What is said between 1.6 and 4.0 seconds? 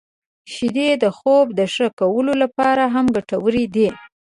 ښه کولو لپاره هم ګټورې دي.